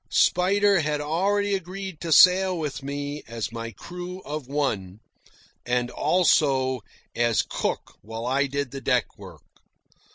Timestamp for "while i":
8.01-8.47